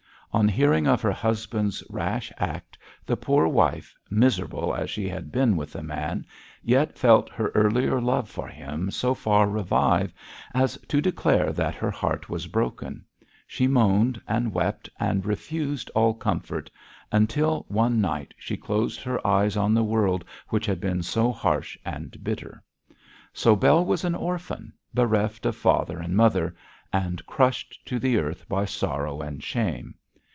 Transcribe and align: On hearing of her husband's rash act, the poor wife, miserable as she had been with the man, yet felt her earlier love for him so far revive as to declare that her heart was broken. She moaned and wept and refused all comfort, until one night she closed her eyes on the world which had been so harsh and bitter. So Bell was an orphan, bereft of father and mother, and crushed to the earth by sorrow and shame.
On 0.33 0.47
hearing 0.47 0.87
of 0.87 1.01
her 1.01 1.11
husband's 1.11 1.83
rash 1.89 2.31
act, 2.37 2.77
the 3.05 3.17
poor 3.17 3.49
wife, 3.49 3.93
miserable 4.09 4.73
as 4.73 4.89
she 4.89 5.09
had 5.09 5.29
been 5.29 5.57
with 5.57 5.73
the 5.73 5.83
man, 5.83 6.25
yet 6.63 6.97
felt 6.97 7.27
her 7.31 7.49
earlier 7.49 7.99
love 7.99 8.29
for 8.29 8.47
him 8.47 8.89
so 8.91 9.13
far 9.13 9.49
revive 9.49 10.13
as 10.55 10.77
to 10.87 11.01
declare 11.01 11.51
that 11.51 11.75
her 11.75 11.91
heart 11.91 12.29
was 12.29 12.47
broken. 12.47 13.03
She 13.45 13.67
moaned 13.67 14.21
and 14.25 14.53
wept 14.53 14.87
and 15.01 15.25
refused 15.25 15.89
all 15.93 16.13
comfort, 16.13 16.71
until 17.11 17.65
one 17.67 17.99
night 17.99 18.33
she 18.37 18.55
closed 18.55 19.01
her 19.01 19.27
eyes 19.27 19.57
on 19.57 19.73
the 19.73 19.83
world 19.83 20.23
which 20.47 20.65
had 20.65 20.79
been 20.79 21.03
so 21.03 21.33
harsh 21.33 21.77
and 21.83 22.23
bitter. 22.23 22.63
So 23.33 23.53
Bell 23.53 23.83
was 23.83 24.05
an 24.05 24.15
orphan, 24.15 24.71
bereft 24.93 25.45
of 25.45 25.57
father 25.57 25.99
and 25.99 26.15
mother, 26.15 26.55
and 26.93 27.25
crushed 27.25 27.85
to 27.87 27.99
the 27.99 28.17
earth 28.17 28.47
by 28.47 28.63
sorrow 28.63 29.19
and 29.19 29.43
shame. 29.43 29.95